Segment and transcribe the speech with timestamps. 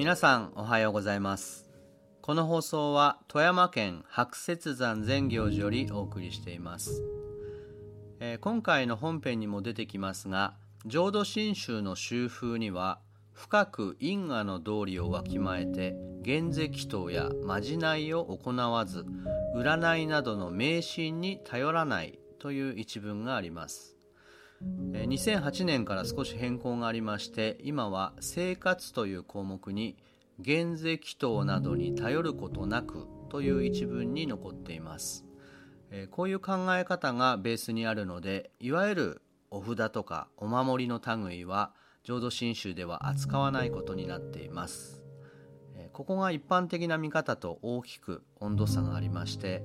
[0.00, 1.68] 皆さんおはようございます。
[2.22, 7.02] この放送は富山県白雪山善行寺よりお送りしています、
[8.18, 10.54] えー、今回の本編にも出てきますが
[10.86, 13.00] 浄土真宗の修風には
[13.34, 19.04] 深く因果の道理をわきまえて現世祈祷やまじないを行わず
[19.54, 23.99] 占いなどの迷信に頼らないという一文があります。
[24.62, 29.96] 2008年から少し変更がありまして今は生活という項目に
[30.38, 35.24] 現世祈祷などに頼ることなくという一文に残っています。
[36.10, 41.72] こういう考え方がベースにあるのでいわゆるお札とかお守りの類は
[42.04, 45.02] 浄土真宗では扱わないことになっています。
[45.92, 49.62] ここが一般的な見方と大きく温度差がありまして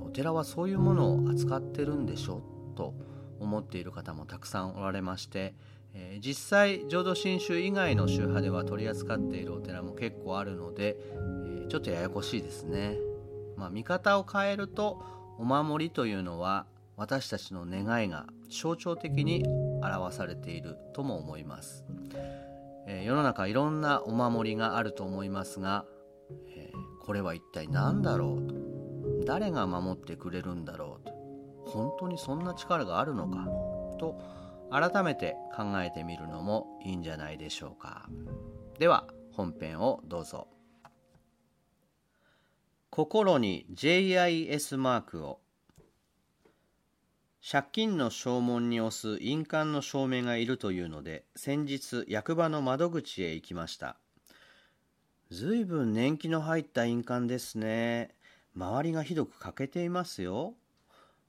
[0.00, 2.42] お寺はそういうものを扱ってるんでしょ
[2.76, 2.94] と
[3.40, 5.54] 思っている方もたくさんおられまして、
[5.94, 12.96] えー、実際浄土真宗以外の宗派では取り扱っているお寺も結構あるので、えー、ちょっとややこしいですね。
[13.56, 15.02] まあ、見方を変えると
[15.38, 19.44] お守りというのは私たちの願いが象徴的に
[19.82, 21.84] 表されているとも思います、
[22.86, 25.86] えー、世の中いろんなお守りがあると思いますが、
[26.54, 28.66] えー、これは一体何だろうと。
[29.24, 31.15] 誰が守ってくれるんだろうと。
[31.66, 33.46] 本当にそんな力があるのか
[33.98, 34.20] と
[34.70, 38.08] 改めて考えてみるのもいいんじゃないでしょうか。
[38.78, 40.48] では本編をどうぞ。
[42.90, 45.40] 心に JIS マークを。
[47.48, 53.96] 借金の証文に押す印鑑の証明がいるというので先日役場の窓口へ行きました。
[55.30, 58.14] ずいぶん年季の入った印鑑ですね。
[58.56, 60.54] 周りがひどく欠けていますよ。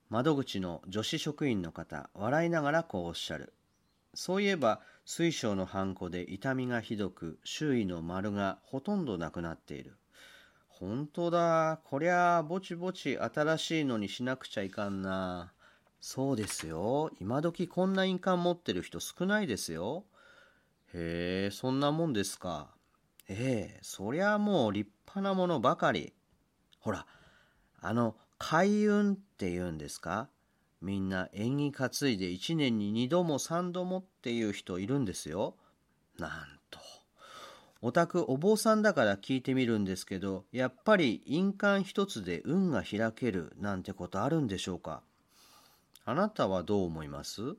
[0.09, 3.53] 窓口の女子職員の方笑いながらこうおっしゃる。
[4.13, 9.97] そういえば水晶のハンコで痛みがひどく周囲の丸がほとんどなくなっている。
[10.67, 15.51] 本当だこりゃぼちぼち新しいのにしなくちゃいかんな。
[15.99, 17.11] そうですよ。
[17.19, 20.05] 今時こんな印鑑持ってる人少ないですよ。
[20.93, 22.69] へえそんなもんですか。
[23.27, 26.13] ええそりゃもう立派なものばかり。
[26.79, 27.05] ほら
[27.81, 30.29] あの開運って言うんですか？
[30.81, 35.55] みんな縁起担いで1年に2度も3度もっていう人いるんですよ。
[36.19, 36.31] なん
[36.69, 36.79] と。
[37.81, 45.01] お宅お坊さんだから聞いてみるんですけど、やっぱり印鑑一つで運が開けるなんてことあるんでしょうか？
[46.05, 47.55] あなたはどう思います？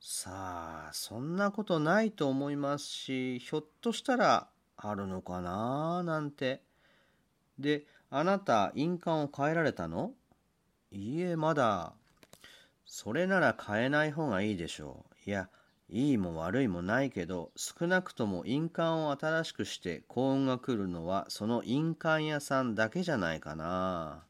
[0.00, 6.60] さあ、そんなことないと思いますし、ひょっとしたらあるのかななんて。
[7.58, 10.12] で、あなた印鑑を変えられたの？
[10.90, 11.94] いいえ、まだ。
[12.86, 15.30] それなら変えない方がいいでしょう。
[15.30, 15.48] いや、
[15.88, 24.24] いいも悪いもないけど、少なくとも印鑑を新しくして幸運が来るのはその印鑑屋さんだけじゃないかな。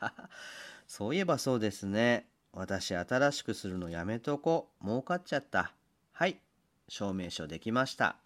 [0.86, 2.28] そういえばそうですね。
[2.52, 4.70] 私新しくするのやめとこ。
[4.82, 5.72] 儲かっちゃった。
[6.12, 6.40] はい、
[6.88, 8.16] 証明書できました。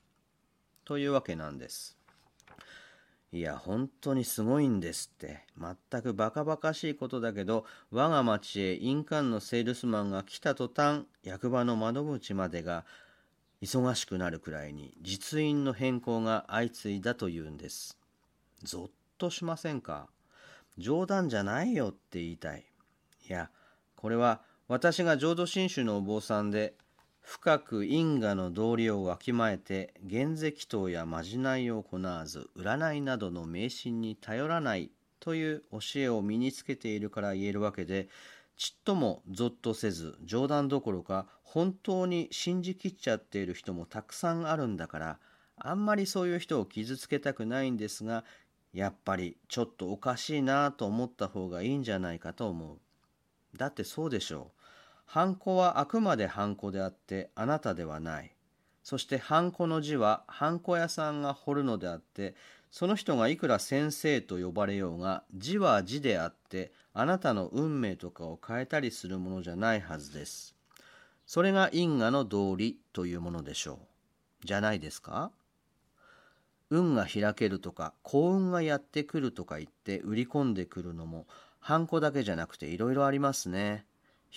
[0.84, 1.99] というわけなんです。
[3.32, 5.46] いや、本当にすごいんですって。
[5.56, 12.84] 全くバカバカしいことだけど、我が町へ印鑑のセールスマンが来た途端、役場の窓口までが
[13.62, 17.96] 忙しくなるくらいに実印の変更が相次いだというんです。
[18.64, 20.08] ぞっとしませんか？
[20.76, 22.64] 冗談じゃないよって言いたい。
[23.28, 23.50] いや、
[23.94, 26.74] これは私が浄土真宗のお坊さんで
[27.20, 38.08] 深く因果の道理をわきまえて現世祈祷やまじないを行わず占いなどの迷信に頼らないという教えを身につけているから言えるわけで
[38.56, 45.18] ちっともぞっとせず冗談どころか本当に信じきっちゃっている人もたくさんあるんだから
[45.56, 48.24] あんまりそういう人を傷つけたくないんですが
[48.72, 52.78] やっぱりちょっとおかしいなと思った方がいいんじゃないかと思う。
[53.56, 54.59] だってそうでしょう。
[55.12, 58.30] ハンコはあくまでハンコであってあなたではない。
[58.84, 62.36] そしてハンコの字はハンコ屋さんが彫るのであって
[62.70, 70.54] その人がいくら先生と呼ばれようが字は字であってあなたの運命とかを変えたりするものじゃないはずです。
[71.26, 73.80] それが因果の道理というものでしょ
[74.42, 74.46] う。
[74.46, 75.32] じゃないですか？
[76.70, 81.26] 運が開けるとか幸運がやってくるとか言って売り込んでくるのも
[81.58, 83.86] ハンコだけじゃなくていろいろありますね。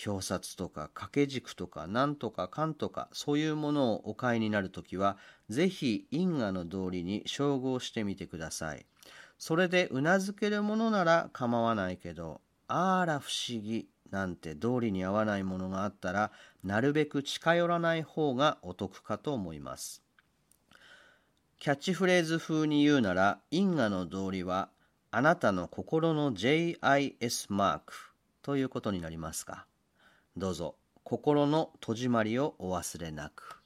[0.06, 5.18] 表札とか掛け軸とかなんとかかんとかそういうものをお買いになるときは
[5.50, 8.86] ぜひ因果の道理に照合してみてください。
[9.38, 16.31] それでうなずけるものなら構わないけどあら不思議なんて道理に合わないものがあったら
[16.63, 20.01] なるべく近寄らない方がお得かと思います。
[21.60, 24.69] キャッチフレーズ風に言うなら因果の道理は
[25.12, 27.94] あなたの心の JIS マーク
[28.42, 29.66] ということになりますか？
[30.35, 33.62] どうぞ心の戸締まりをお忘れなく。